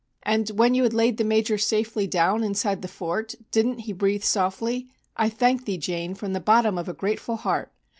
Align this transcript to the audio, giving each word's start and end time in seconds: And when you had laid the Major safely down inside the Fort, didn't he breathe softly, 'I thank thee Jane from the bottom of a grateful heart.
And 0.23 0.49
when 0.49 0.73
you 0.73 0.81
had 0.81 0.95
laid 0.95 1.17
the 1.17 1.23
Major 1.23 1.59
safely 1.59 2.07
down 2.07 2.43
inside 2.43 2.81
the 2.81 2.87
Fort, 2.87 3.35
didn't 3.51 3.81
he 3.81 3.93
breathe 3.93 4.23
softly, 4.23 4.87
'I 5.15 5.29
thank 5.29 5.65
thee 5.65 5.77
Jane 5.77 6.15
from 6.15 6.33
the 6.33 6.39
bottom 6.39 6.79
of 6.79 6.89
a 6.89 6.93
grateful 6.95 7.35
heart. 7.35 7.71